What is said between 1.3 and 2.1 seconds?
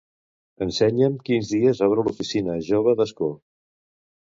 dies obre